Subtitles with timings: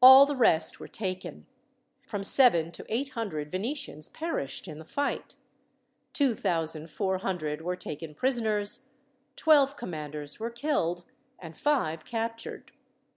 [0.00, 1.46] All the rest were taken.
[2.06, 5.34] From seven to eight hundred Venetians perished in the fight,
[6.12, 8.86] two thousand four hundred were taken prisoners,
[9.34, 11.04] twelve commanders were killed,
[11.40, 12.70] and five captured.